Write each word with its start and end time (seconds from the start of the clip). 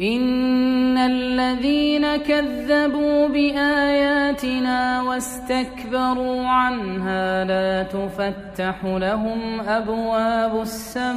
إن 0.00 0.98
الذين 0.98 2.16
كذبوا 2.16 3.28
بآياتنا 3.28 5.02
واستكبروا 5.02 6.46
عنها 6.46 7.44
لا 7.44 7.82
تفتح 7.82 8.84
لهم 8.84 9.60
أبواب 9.60 10.60
السماء 10.60 11.16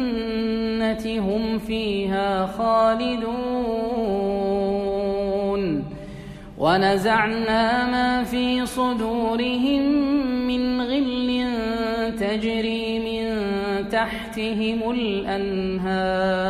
هم 1.07 1.59
فيها 1.59 2.45
خالدون. 2.45 3.41
ونزعنا 6.57 7.91
ما 7.91 8.23
في 8.23 8.65
صدورهم 8.65 9.81
من 10.47 10.81
غل 10.81 11.47
تجري 12.19 12.99
من 12.99 13.25
تحتهم 13.89 14.91
الأنهار. 14.91 16.41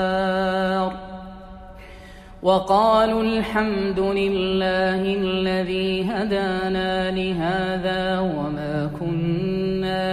وقالوا 2.44 3.24
الحمد 3.24 4.00
لله 4.00 5.02
الذي 5.16 6.04
هدانا 6.04 7.12
لهذا 7.12 8.20
وما 8.20 8.92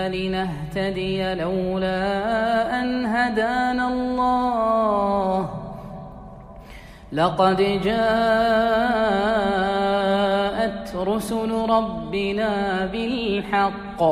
لنهتدي 0.08 1.34
لولا 1.34 2.80
أن 2.80 3.06
هدانا 3.06 3.88
الله 3.88 5.50
لقد 7.12 7.56
جاءت 7.84 7.98
رسل 10.96 11.50
ربنا 11.50 12.86
بالحق 12.92 14.02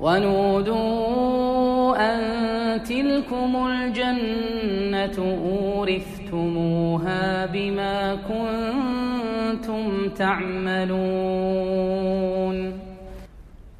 ونودوا 0.00 1.96
أن 1.96 2.42
تلكم 2.82 3.66
الجنة 3.66 5.38
أورثتموها 5.72 7.46
بما 7.46 8.16
كنتم 8.28 10.08
تعملون 10.08 11.62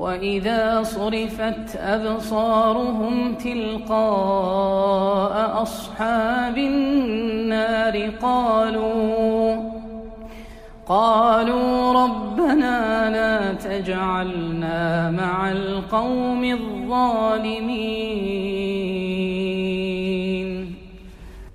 وإذا 0.00 0.82
صرفت 0.82 1.76
أبصارهم 1.76 3.34
تلقاء 3.34 4.02
أصحاب 5.62 6.58
النار 6.58 8.10
قالوا 8.22 9.56
قالوا 10.88 11.92
ربنا 11.92 13.10
لا 13.10 13.52
تجعلنا 13.54 15.10
مع 15.10 15.52
القوم 15.52 16.44
الظالمين 16.44 18.00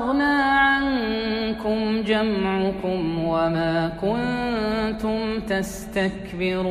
أغنى 0.00 0.42
عنكم 0.64 2.02
جمعكم 2.02 3.24
وما 3.24 3.92
كنتم 4.00 5.40
تستكبرون 5.40 6.70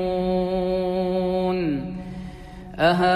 أهؤلاء 2.80 3.10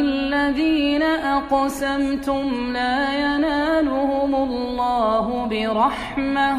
الذين 0.00 1.02
أقسمتم 1.02 2.72
لا 2.72 3.34
ينالهم 3.34 4.34
الله 4.34 5.46
برحمة 5.46 6.58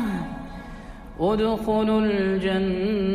ادخلوا 1.19 2.01
الجنة 2.01 3.11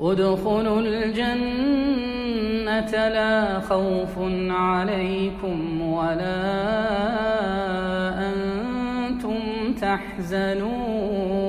ادخلوا 0.00 0.80
الجنة 0.80 2.19
لا 2.94 3.60
خوف 3.60 4.14
عليكم 4.50 5.80
ولا 5.80 6.40
أنتم 8.28 9.38
تحزنون. 9.80 11.39